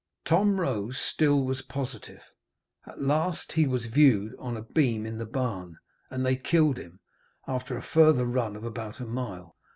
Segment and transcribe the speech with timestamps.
[0.25, 2.23] Tom Rose still was positive;
[2.87, 5.77] at last he was viewed on a beam in the barn,
[6.09, 6.99] and they killed him,
[7.47, 9.55] after a further run of about a mile.